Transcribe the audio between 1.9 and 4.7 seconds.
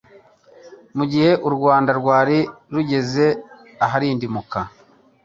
rwari rugeze aharindimuka